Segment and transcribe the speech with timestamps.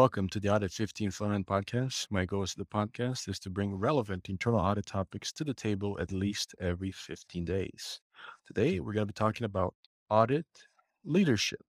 [0.00, 2.06] Welcome to the Audit 15 Fun podcast.
[2.10, 5.98] My goal with the podcast is to bring relevant internal audit topics to the table
[6.00, 8.00] at least every 15 days.
[8.46, 9.74] Today, we're going to be talking about
[10.08, 10.46] audit
[11.04, 11.60] leadership.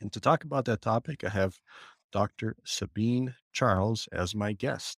[0.00, 1.58] And to talk about that topic, I have
[2.12, 2.54] Dr.
[2.64, 4.96] Sabine Charles as my guest.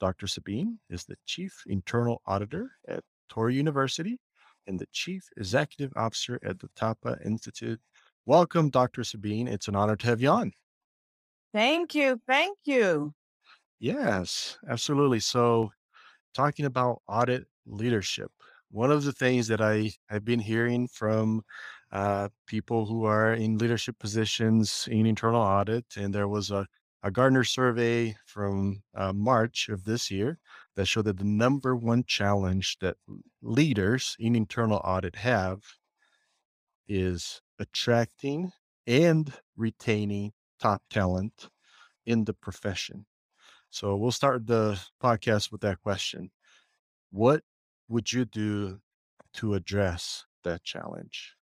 [0.00, 0.26] Dr.
[0.26, 4.18] Sabine is the Chief Internal Auditor at Touro University
[4.66, 7.80] and the Chief Executive Officer at the Tapa Institute.
[8.24, 9.04] Welcome, Dr.
[9.04, 9.46] Sabine.
[9.46, 10.52] It's an honor to have you on.
[11.56, 12.20] Thank you.
[12.28, 13.14] Thank you.
[13.78, 15.20] Yes, absolutely.
[15.20, 15.70] So,
[16.34, 18.32] talking about audit leadership,
[18.70, 21.44] one of the things that I have been hearing from
[21.92, 26.66] uh, people who are in leadership positions in internal audit, and there was a,
[27.02, 30.38] a Gartner survey from uh, March of this year
[30.76, 32.96] that showed that the number one challenge that
[33.42, 35.62] leaders in internal audit have
[36.88, 38.52] is attracting
[38.86, 41.50] and retaining top talent
[42.06, 43.06] in the profession.
[43.70, 46.30] So we'll start the podcast with that question.
[47.10, 47.42] What
[47.88, 48.80] would you do
[49.34, 51.36] to address that challenge?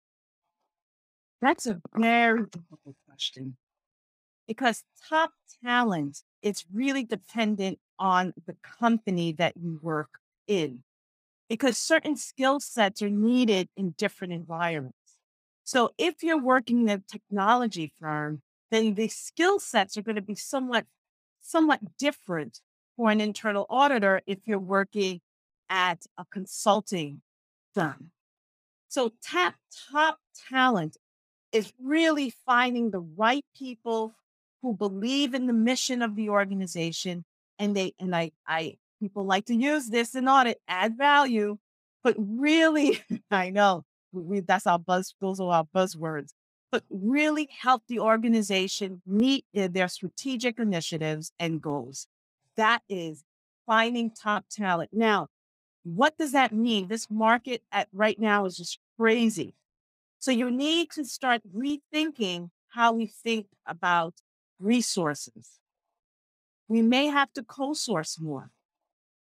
[1.42, 3.58] That's a very difficult question
[4.48, 5.32] because top
[5.64, 10.84] talent is really dependent on the company that you work in
[11.50, 14.98] because certain skill sets are needed in different environments.
[15.64, 18.42] So if you're working in a technology firm,
[18.74, 20.86] then the skill sets are going to be somewhat
[21.40, 22.62] somewhat different
[22.96, 25.20] for an internal auditor if you're working
[25.70, 27.22] at a consulting
[27.74, 28.12] firm.
[28.88, 29.56] So tap
[29.92, 30.98] top talent
[31.52, 34.16] is really finding the right people
[34.62, 37.26] who believe in the mission of the organization
[37.60, 41.58] and they and I I people like to use this in audit add value
[42.04, 43.02] but really
[43.32, 46.34] I know we, that's our buzz those are our buzzwords
[46.90, 52.08] really help the organization meet their strategic initiatives and goals.
[52.56, 53.24] That is
[53.66, 54.92] finding top talent.
[54.94, 55.28] Now,
[55.84, 56.88] what does that mean?
[56.88, 59.56] This market at right now is just crazy.
[60.20, 64.16] So you need to start rethinking how we think about
[64.60, 65.60] resources.
[66.68, 68.50] We may have to co-source more.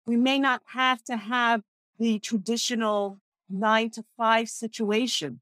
[0.05, 1.61] We may not have to have
[1.97, 5.39] the traditional nine to five situation.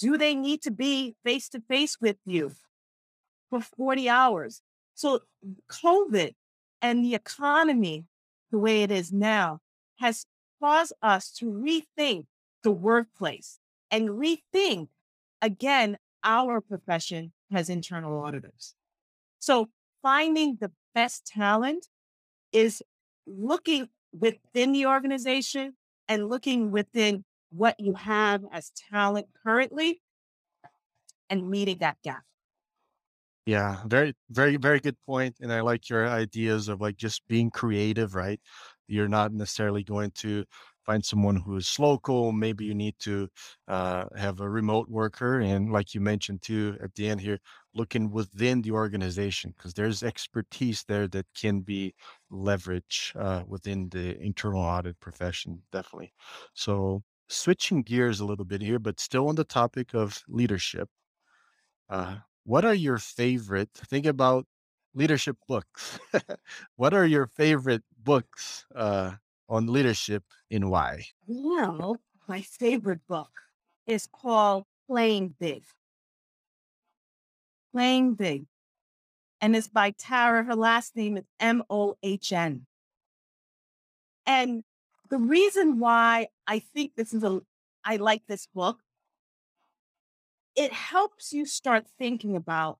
[0.00, 2.52] Do they need to be face to face with you
[3.50, 4.62] for 40 hours?
[4.94, 5.20] So,
[5.68, 6.34] COVID
[6.80, 8.06] and the economy,
[8.50, 9.60] the way it is now,
[9.98, 10.24] has
[10.62, 12.24] caused us to rethink
[12.62, 13.58] the workplace
[13.90, 14.88] and rethink
[15.42, 18.74] again our profession as internal auditors.
[19.38, 19.68] So,
[20.00, 21.88] finding the best talent
[22.52, 22.82] is
[23.26, 25.74] looking within the organization
[26.08, 30.02] and looking within what you have as talent currently
[31.28, 32.24] and meeting that gap.
[33.46, 35.36] Yeah, very, very, very good point.
[35.40, 38.40] And I like your ideas of like just being creative, right?
[38.86, 40.44] You're not necessarily going to
[40.84, 42.32] find someone who is local.
[42.32, 43.28] Maybe you need to
[43.66, 45.40] uh, have a remote worker.
[45.40, 47.38] And like you mentioned too at the end here,
[47.74, 51.94] looking within the organization because there's expertise there that can be
[52.30, 56.12] leveraged uh, within the internal audit profession, definitely.
[56.54, 60.88] So switching gears a little bit here, but still on the topic of leadership.
[61.88, 63.70] Uh, what are your favorite?
[63.74, 64.46] Think about
[64.94, 65.98] leadership books.
[66.76, 69.12] what are your favorite books uh,
[69.48, 71.04] on leadership and why?
[71.26, 71.96] Well,
[72.28, 73.30] my favorite book
[73.86, 75.64] is called Playing Big.
[77.72, 78.46] Playing Big.
[79.40, 80.44] And it's by Tara.
[80.44, 82.66] Her last name is M O H N.
[84.26, 84.64] And
[85.10, 87.40] the reason why I think this is a,
[87.84, 88.78] I like this book,
[90.56, 92.78] it helps you start thinking about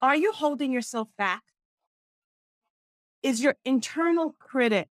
[0.00, 1.42] are you holding yourself back?
[3.22, 4.88] Is your internal critic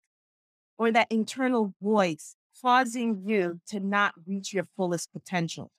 [0.78, 5.70] or that internal voice causing you to not reach your fullest potential?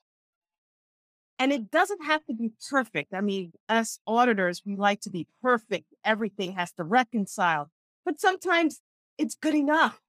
[1.38, 3.13] And it doesn't have to be perfect.
[3.13, 5.86] I mean, us auditors, we like to be perfect.
[6.04, 7.69] Everything has to reconcile.
[8.04, 8.81] But sometimes
[9.18, 10.02] it's good enough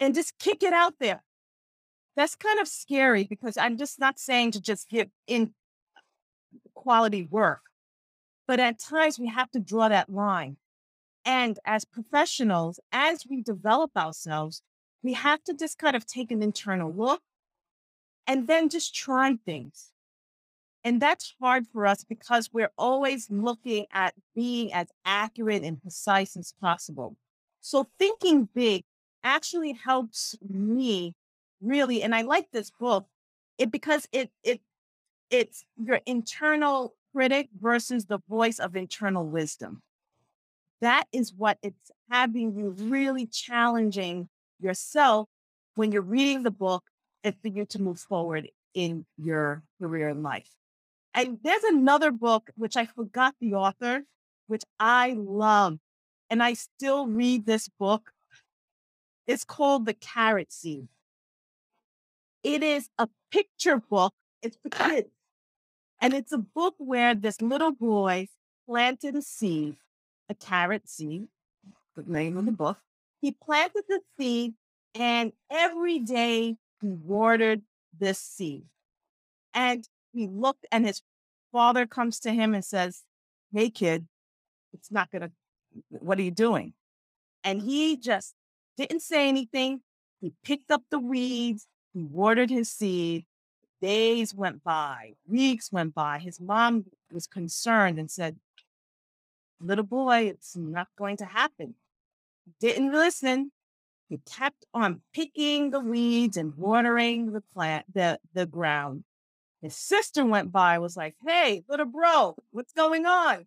[0.00, 1.22] and just kick it out there.
[2.16, 5.52] That's kind of scary because I'm just not saying to just give in
[6.74, 7.62] quality work,
[8.46, 10.56] but at times we have to draw that line.
[11.24, 14.62] And as professionals, as we develop ourselves,
[15.02, 17.22] we have to just kind of take an internal look
[18.26, 19.90] and then just try things.
[20.84, 26.36] And that's hard for us because we're always looking at being as accurate and precise
[26.36, 27.16] as possible.
[27.60, 28.84] So thinking big
[29.24, 31.14] actually helps me
[31.60, 33.06] really and i like this book
[33.58, 34.60] it because it it
[35.30, 39.82] it's your internal critic versus the voice of internal wisdom.
[40.80, 44.28] That is what it's having you really challenging
[44.60, 45.28] yourself
[45.76, 46.84] when you're reading the book
[47.22, 50.50] and for you to move forward in your career in life.
[51.14, 54.02] And there's another book, which I forgot the author,
[54.48, 55.78] which I love.
[56.28, 58.10] And I still read this book.
[59.26, 60.88] It's called The Carrot Seed.
[62.42, 64.12] It is a picture book,
[64.42, 65.08] it's for kids.
[66.00, 68.28] And it's a book where this little boy
[68.66, 69.76] planted a seed,
[70.28, 71.28] a carrot seed,
[71.96, 72.78] the name of the book.
[73.22, 74.54] He planted the seed,
[74.94, 77.62] and every day he watered
[77.98, 78.64] this seed.
[79.54, 81.00] And he looked, and his
[81.52, 83.04] father comes to him and says,
[83.52, 84.06] Hey, kid,
[84.74, 85.30] it's not going to,
[85.88, 86.74] what are you doing?
[87.42, 88.34] And he just
[88.76, 89.80] didn't say anything.
[90.20, 93.24] He picked up the weeds, he watered his seed.
[93.80, 96.18] Days went by, weeks went by.
[96.18, 98.36] His mom was concerned and said,
[99.60, 101.74] Little boy, it's not going to happen.
[102.60, 103.52] Didn't listen.
[104.08, 109.04] He kept on picking the weeds and watering the plant, the, the ground.
[109.62, 113.46] His sister went by, was like, Hey, little bro, what's going on?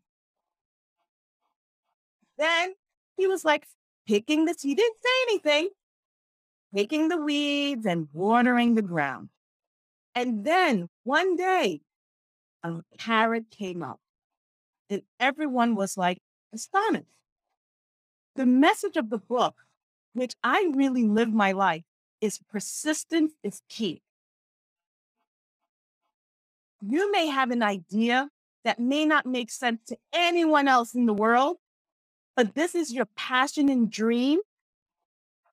[2.37, 2.73] Then
[3.17, 3.67] he was like
[4.07, 5.69] picking the, he didn't say anything,
[6.73, 9.29] picking the weeds and watering the ground.
[10.15, 11.81] And then one day,
[12.63, 13.99] a carrot came up,
[14.89, 16.19] and everyone was like
[16.53, 17.05] astonished.
[18.35, 19.55] The message of the book,
[20.13, 21.83] which I really live my life,
[22.21, 24.01] is persistence is key.
[26.81, 28.29] You may have an idea
[28.63, 31.57] that may not make sense to anyone else in the world,
[32.37, 34.39] but this is your passion and dream.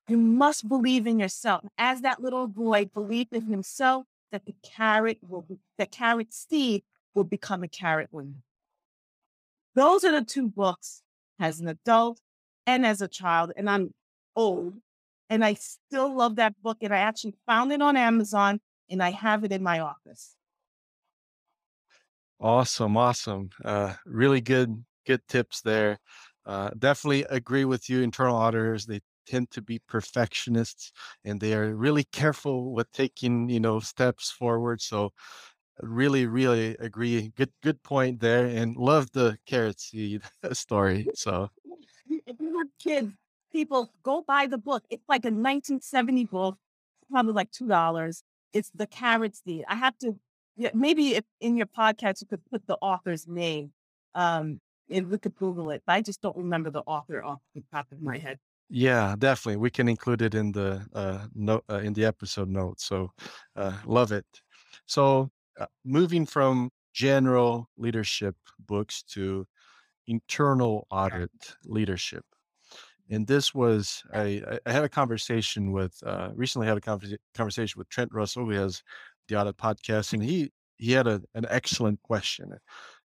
[0.07, 1.65] You must believe in yourself.
[1.79, 6.83] As that little boy believed in himself, that the carrot will be, the carrot seed
[7.15, 8.43] will become a carrot winner.
[9.75, 11.03] Those are the two books
[11.41, 12.21] as an adult
[12.67, 13.53] and as a child.
[13.57, 13.95] And I'm
[14.37, 14.75] old
[15.31, 16.79] and I still love that book.
[16.83, 18.61] And I actually found it on Amazon
[18.91, 20.37] and I have it in my office.
[22.39, 23.49] Awesome, awesome.
[23.65, 25.99] Uh, really good, good tips there.
[26.47, 28.03] Uh, definitely agree with you.
[28.03, 30.93] Internal auditors, they tend to be perfectionists
[31.25, 34.81] and they are really careful with taking, you know, steps forward.
[34.83, 35.13] So
[35.81, 37.33] really, really agree.
[37.37, 38.47] Good, good point there.
[38.47, 41.11] And love the carrot seed story.
[41.15, 41.51] So
[42.27, 43.13] if you have kids,
[43.53, 44.85] people go buy the book.
[44.91, 46.59] It's like a 1970 book,
[47.11, 48.23] probably like two dollars.
[48.53, 49.65] It's the carrot seed.
[49.69, 50.19] I have to
[50.73, 53.73] maybe if in your podcast you could put the author's name.
[54.15, 54.61] Um,
[54.91, 57.91] and we could Google it, but I just don't remember the author off the top
[57.93, 58.39] of my head.
[58.71, 59.59] Yeah, definitely.
[59.59, 62.85] We can include it in the uh, note uh, in the episode notes.
[62.85, 63.11] So,
[63.57, 64.27] uh, love it.
[64.87, 69.47] So, uh, moving from general leadership books to
[70.07, 71.31] internal audit
[71.65, 72.25] leadership,
[73.11, 77.19] and this was I, I I had a conversation with uh, recently had a conversa-
[77.35, 78.83] conversation with Trent Russell, who has
[79.29, 82.53] the Audit Podcast, and he he had a, an excellent question.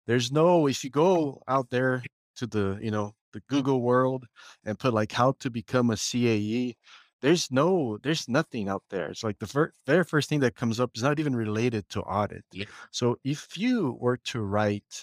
[0.08, 2.04] There's no if you go out there
[2.38, 4.28] to the you know the Google world
[4.66, 6.76] and put like how to become a CAE,
[7.22, 9.10] there's no there's nothing out there.
[9.10, 12.02] It's like the fir- very first thing that comes up is not even related to
[12.02, 12.46] audit.
[12.52, 12.66] Yeah.
[12.92, 15.02] So if you were to write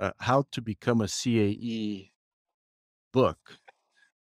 [0.00, 2.12] uh, how to become a CAE
[3.12, 3.58] book,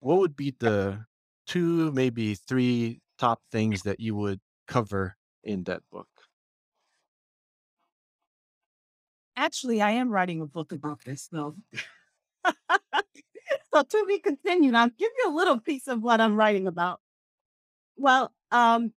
[0.01, 1.07] what would be the
[1.47, 6.09] two maybe three top things that you would cover in that book?
[9.37, 11.57] Actually, I am writing a book about this, though.
[13.73, 17.01] so to be continued, I'll give you a little piece of what I'm writing about.
[17.97, 18.93] Well, um,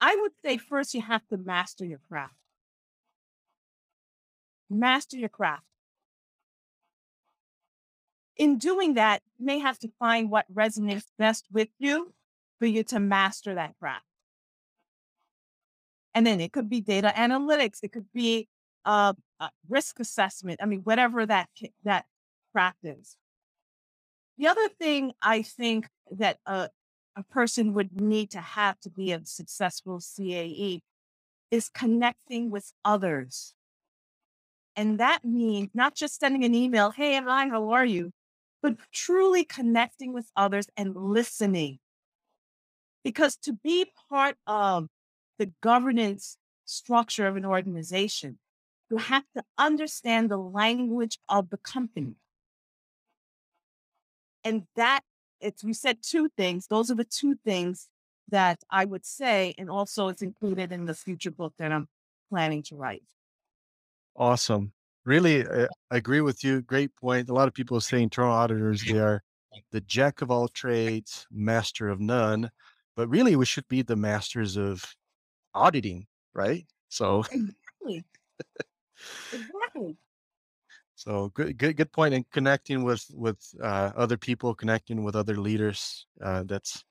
[0.00, 2.34] I would say first you have to master your craft.
[4.70, 5.64] Master your craft.
[8.36, 12.12] In doing that, you may have to find what resonates best with you
[12.58, 14.04] for you to master that craft.
[16.14, 18.48] And then it could be data analytics, it could be
[18.84, 20.60] uh, uh, risk assessment.
[20.62, 21.48] I mean, whatever that
[21.84, 22.06] that
[22.52, 23.16] practice.
[24.38, 26.70] The other thing I think that a,
[27.16, 30.80] a person would need to have to be a successful CAE
[31.50, 33.54] is connecting with others.
[34.76, 38.12] And that means not just sending an email, hey, hi, how are you?
[38.62, 41.80] But truly connecting with others and listening.
[43.02, 44.88] Because to be part of
[45.38, 48.38] the governance structure of an organization,
[48.90, 52.14] you have to understand the language of the company.
[54.44, 55.00] And that,
[55.40, 56.66] it's, we said two things.
[56.68, 57.88] Those are the two things
[58.30, 59.54] that I would say.
[59.58, 61.88] And also, it's included in the future book that I'm
[62.30, 63.02] planning to write.
[64.16, 64.72] Awesome.
[65.04, 66.62] really, uh, I agree with you.
[66.62, 67.28] Great point.
[67.28, 69.22] A lot of people are saying internal auditors, they are
[69.72, 72.50] the jack of all trades, master of none,
[72.96, 74.84] but really we should be the masters of
[75.54, 76.66] auditing, right?
[76.88, 78.04] So, Exactly.
[79.32, 79.96] Exactly.
[80.94, 82.14] so good, good, good point.
[82.14, 86.84] And connecting with with uh, other people, connecting with other leaders, uh, that's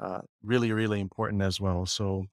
[0.00, 1.86] uh, really, really important as well.
[1.86, 2.26] So,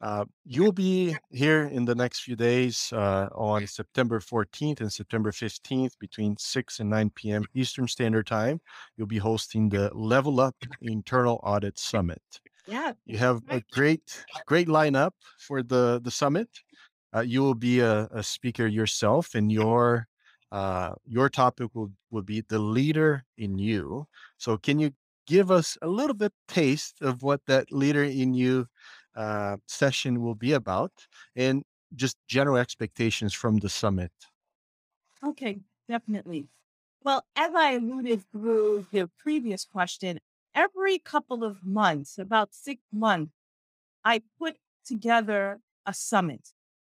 [0.00, 5.32] Uh, you'll be here in the next few days uh, on September 14th and September
[5.32, 7.46] 15th between 6 and 9 p.m.
[7.54, 8.60] Eastern Standard Time.
[8.96, 12.22] You'll be hosting the Level Up Internal Audit Summit.
[12.66, 12.94] Yeah.
[13.06, 16.48] You have a great, great lineup for the the summit.
[17.14, 20.08] Uh, you will be a, a speaker yourself, and your
[20.52, 24.06] uh, your topic will will be the leader in you.
[24.38, 24.92] So, can you
[25.26, 28.66] give us a little bit taste of what that leader in you
[29.14, 30.92] uh, session will be about,
[31.36, 34.12] and just general expectations from the summit?
[35.22, 36.48] Okay, definitely.
[37.02, 40.20] Well, as I alluded through the previous question,
[40.54, 43.32] every couple of months, about six months,
[44.04, 46.53] I put together a summit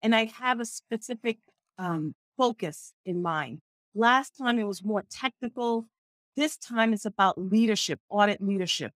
[0.04, 1.38] and I have a specific
[1.78, 3.62] um, focus in mind.
[3.94, 5.86] Last time it was more technical.
[6.36, 8.92] This time it's about leadership, audit leadership.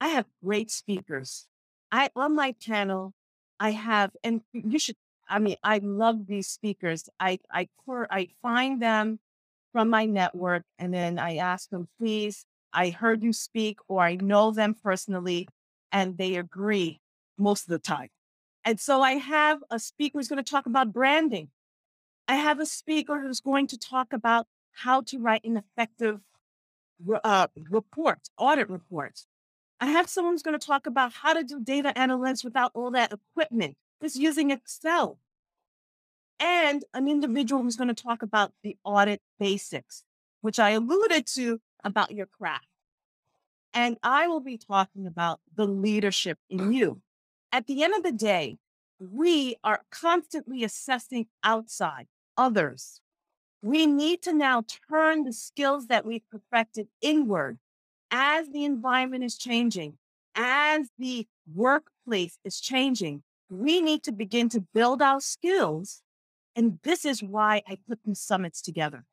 [0.00, 1.48] I have great speakers.
[1.90, 3.14] I on my channel,
[3.60, 4.96] I have, and you should.
[5.28, 7.08] I mean, I love these speakers.
[7.20, 7.68] I I
[8.10, 9.20] I find them
[9.72, 12.46] from my network, and then I ask them, please.
[12.74, 15.48] I heard you speak, or I know them personally,
[15.92, 17.00] and they agree
[17.38, 18.10] most of the time.
[18.64, 21.48] And so I have a speaker who's going to talk about branding.
[22.28, 26.20] I have a speaker who's going to talk about how to write an effective
[27.24, 29.20] uh, report, audit report.
[29.80, 32.92] I have someone who's going to talk about how to do data analytics without all
[32.92, 35.18] that equipment, just using Excel.
[36.38, 40.04] And an individual who's going to talk about the audit basics,
[40.40, 42.66] which I alluded to about your craft.
[43.74, 47.00] And I will be talking about the leadership in you.
[47.52, 48.56] At the end of the day,
[48.98, 52.06] we are constantly assessing outside
[52.36, 53.00] others.
[53.60, 57.58] We need to now turn the skills that we've perfected inward
[58.10, 59.98] as the environment is changing,
[60.34, 63.22] as the workplace is changing.
[63.50, 66.02] We need to begin to build our skills.
[66.56, 69.04] And this is why I put these summits together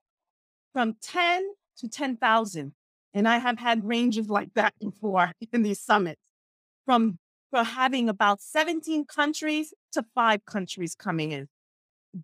[0.73, 1.43] from 10
[1.77, 2.73] to 10,000.
[3.13, 6.21] And I have had ranges like that before in these summits
[6.85, 7.19] from,
[7.51, 11.47] from having about 17 countries to five countries coming in,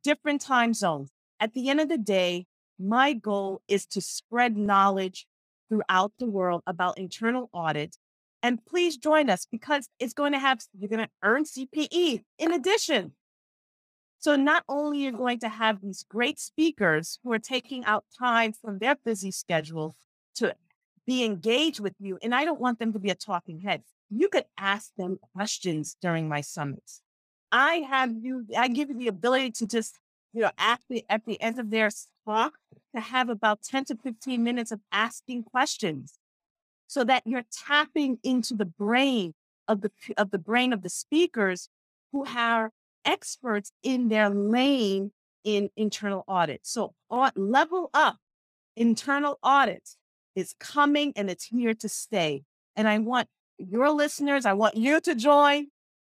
[0.03, 1.09] different time zones.
[1.39, 2.45] At the end of the day,
[2.79, 5.25] my goal is to spread knowledge
[5.69, 7.97] throughout the world about internal audit.
[8.43, 12.53] And please join us because it's going to have, you're going to earn CPE in
[12.53, 13.13] addition.
[14.19, 18.53] So not only you're going to have these great speakers who are taking out time
[18.53, 19.95] from their busy schedule
[20.35, 20.55] to
[21.05, 23.83] be engaged with you, and I don't want them to be a talking head.
[24.09, 27.01] You could ask them questions during my summits.
[27.51, 29.99] I have you, I give you the ability to just,
[30.33, 31.89] you know, at the at the end of their
[32.25, 32.53] talk
[32.93, 36.17] to have about 10 to 15 minutes of asking questions
[36.87, 39.33] so that you're tapping into the brain
[39.67, 41.69] of the of the brain of the speakers
[42.11, 42.71] who are
[43.03, 45.11] experts in their lane
[45.43, 46.61] in internal audit.
[46.63, 48.17] So au- level up
[48.75, 49.89] internal audit
[50.35, 52.43] is coming and it's here to stay.
[52.75, 55.67] And I want your listeners, I want you to join.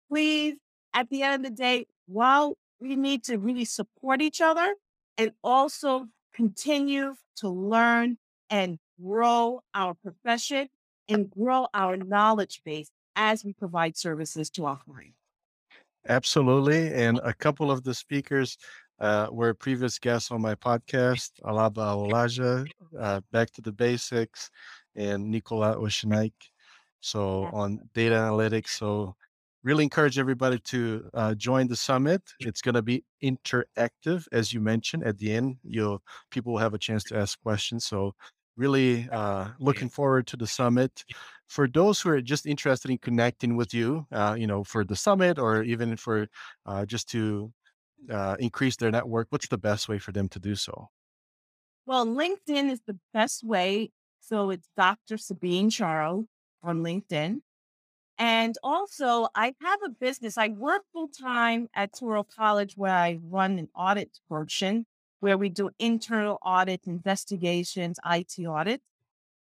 [0.09, 0.55] Please,
[0.93, 4.75] at the end of the day, while we need to really support each other
[5.17, 8.17] and also continue to learn
[8.49, 10.69] and grow our profession
[11.09, 15.17] and grow our knowledge base as we provide services to our clients.
[16.07, 16.93] Absolutely.
[16.93, 18.57] And a couple of the speakers
[18.99, 24.49] uh, were previous guests on my podcast, Alaba Olaja, uh, Back to the Basics,
[24.95, 26.33] and Nicola Oshinaik.
[27.07, 27.51] So Yeah.
[27.51, 28.69] on data analytics.
[28.69, 29.15] So
[29.63, 32.21] really encourage everybody to uh, join the summit.
[32.39, 35.03] It's going to be interactive, as you mentioned.
[35.03, 37.85] At the end, you'll people will have a chance to ask questions.
[37.85, 38.13] So
[38.55, 41.03] really uh, looking forward to the summit.
[41.47, 44.95] For those who are just interested in connecting with you, uh, you know, for the
[44.95, 46.27] summit or even for
[46.65, 47.53] uh, just to
[48.11, 50.89] uh, increase their network, what's the best way for them to do so?
[51.85, 53.91] Well, LinkedIn is the best way.
[54.19, 55.17] So it's Dr.
[55.17, 56.25] Sabine Charles
[56.67, 57.41] on LinkedIn.
[58.19, 60.37] And also, I have a business.
[60.37, 64.85] I work full time at Touro College where I run an audit portion
[65.19, 68.83] where we do internal audit, investigations, IT audits.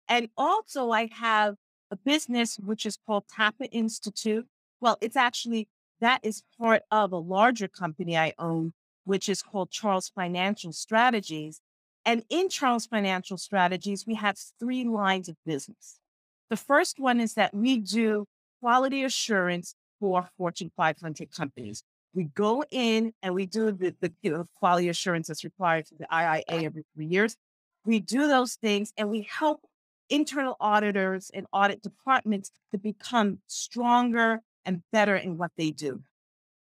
[0.08, 1.56] And also, I have
[1.92, 4.48] a business which is called TAPA Institute.
[4.82, 5.68] Well, it's actually
[6.02, 8.74] that is part of a larger company I own
[9.06, 11.62] which is called Charles Financial Strategies.
[12.06, 16.00] And in Charles Financial Strategies, we have three lines of business.
[16.54, 18.28] The first one is that we do
[18.62, 21.82] quality assurance for Fortune 500 companies.
[22.14, 25.96] We go in and we do the, the you know, quality assurance that's required for
[25.96, 27.36] the IIA every three years.
[27.88, 29.62] We do those things and we help
[30.12, 36.04] internal auditors and audit departments to become stronger and better in what they do.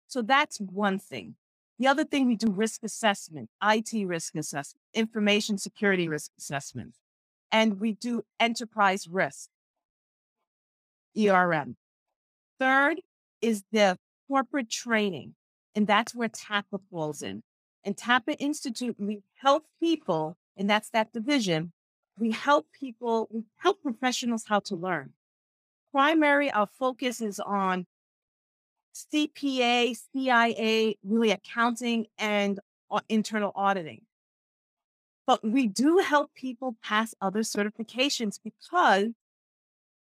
[0.08, 1.36] So that's one thing.
[1.78, 6.96] The other thing we do risk assessment, IT risk assessment, information security risk assessment,
[7.52, 9.48] and we do enterprise risk,
[11.18, 11.76] ERM.
[12.58, 13.00] Third
[13.40, 15.35] is the corporate training,
[15.75, 17.42] and that's where TAPA falls in.
[17.85, 21.73] And TAPA Institute, we help people, and that's that division.
[22.18, 25.12] We help people, we help professionals how to learn.
[25.92, 27.87] Primary, our focus is on
[28.94, 32.58] CPA, CIA, really accounting and
[33.08, 34.02] internal auditing.
[35.26, 39.08] But we do help people pass other certifications because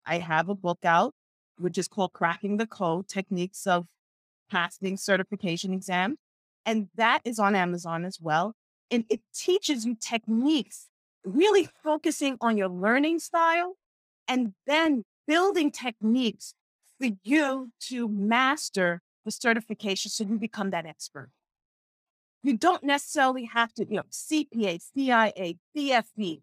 [0.05, 1.13] I have a book out,
[1.57, 3.87] which is called Cracking the Code Techniques of
[4.49, 6.17] Passing Certification Exam.
[6.65, 8.53] And that is on Amazon as well.
[8.91, 10.87] And it teaches you techniques,
[11.23, 13.75] really focusing on your learning style
[14.27, 16.53] and then building techniques
[16.99, 21.29] for you to master the certification so you become that expert.
[22.43, 26.41] You don't necessarily have to, you know, CPA, CIA, CFP,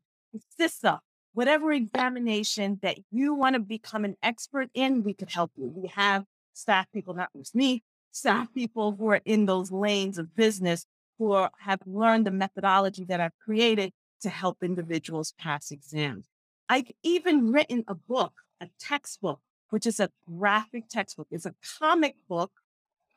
[0.59, 0.99] CISA,
[1.35, 5.73] whatever examination that you want to become an expert in, we could help you.
[5.75, 10.35] We have staff people, not just me, staff people who are in those lanes of
[10.37, 10.87] business
[11.19, 16.27] who are, have learned the methodology that I've created to help individuals pass exams.
[16.69, 19.41] I've even written a book, a textbook
[19.73, 21.27] which is a graphic textbook.
[21.31, 22.53] It's a comic book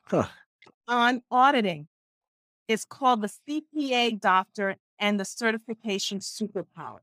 [0.04, 0.28] huh.
[0.88, 1.86] on auditing.
[2.66, 3.30] It's called The
[3.76, 7.00] CPA Doctor and the Certification Superpower.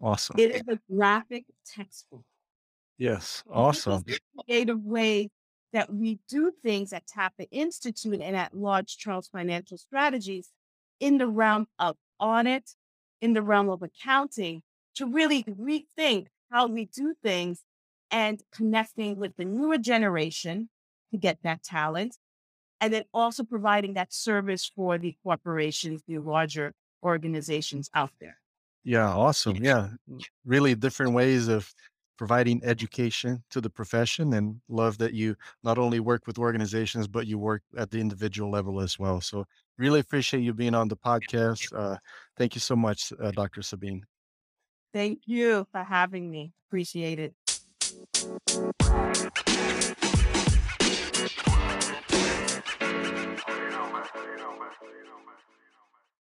[0.00, 0.36] Awesome.
[0.38, 2.24] It is a graphic textbook.
[2.98, 4.04] Yes, awesome.
[4.46, 5.30] creative way
[5.72, 10.50] that we do things at TAPA Institute and at Large Charles Financial Strategies
[10.98, 12.70] in the realm of audit,
[13.20, 14.62] in the realm of accounting,
[14.96, 17.62] to really rethink how we do things
[18.10, 20.68] and connecting with the newer generation
[21.12, 22.16] to get that talent.
[22.80, 28.39] And then also providing that service for the corporations, the larger organizations out there.
[28.84, 29.56] Yeah, awesome.
[29.56, 29.88] Yeah,
[30.44, 31.72] really different ways of
[32.16, 37.26] providing education to the profession and love that you not only work with organizations but
[37.26, 39.22] you work at the individual level as well.
[39.22, 39.46] So
[39.78, 41.96] really appreciate you being on the podcast uh,
[42.36, 44.04] thank you so much uh, dr sabine.
[44.92, 46.52] Thank you for having me.
[46.68, 47.34] Appreciate it